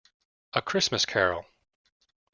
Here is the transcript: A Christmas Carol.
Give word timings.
A 0.53 0.63
Christmas 0.63 1.05
Carol. 1.05 1.45